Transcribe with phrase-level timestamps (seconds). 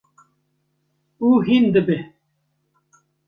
[1.27, 1.99] û hîn dibe.